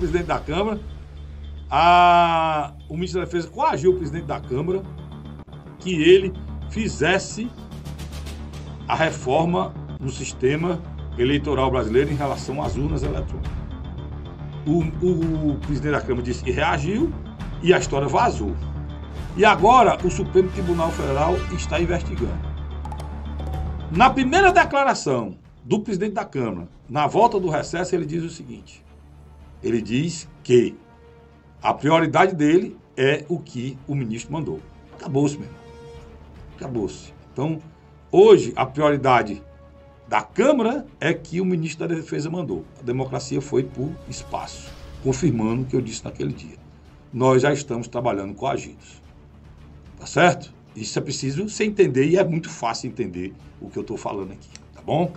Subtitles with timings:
[0.00, 0.80] presidente da Câmara,
[1.68, 4.80] a, o ministro da Defesa coagiu o presidente da Câmara
[5.80, 6.32] que ele
[6.70, 7.50] fizesse
[8.86, 10.80] a reforma no sistema
[11.18, 13.50] eleitoral brasileiro em relação às urnas eletrônicas.
[14.64, 17.12] O, o, o presidente da Câmara disse que reagiu
[17.60, 18.54] e a história vazou.
[19.36, 22.38] E agora o Supremo Tribunal Federal está investigando.
[23.90, 28.86] Na primeira declaração do presidente da Câmara, na volta do recesso, ele diz o seguinte:
[29.62, 30.74] ele diz que
[31.62, 34.60] a prioridade dele é o que o ministro mandou.
[34.94, 35.60] Acabou-se, meu irmão.
[36.56, 37.12] Acabou-se.
[37.32, 37.60] Então,
[38.10, 39.42] hoje, a prioridade
[40.08, 42.64] da Câmara é que o ministro da Defesa mandou.
[42.80, 46.56] A democracia foi por espaço, confirmando o que eu disse naquele dia.
[47.12, 49.02] Nós já estamos trabalhando coagidos.
[49.98, 50.54] Tá certo?
[50.74, 54.32] Isso é preciso você entender e é muito fácil entender o que eu estou falando
[54.32, 54.48] aqui.
[54.74, 55.12] Tá bom?